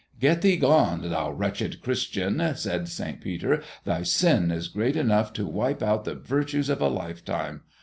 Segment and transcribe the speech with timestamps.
[0.19, 5.45] "Get thee gone, thou wretched Christian!" said Saint Peter; "thy sin is great enough to
[5.45, 7.61] wipe out the virtues of a lifetime!